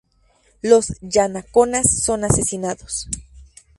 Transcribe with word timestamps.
Los 0.63 0.93
yanaconas 1.03 2.03
son 2.03 2.23
asesinados. 2.23 3.07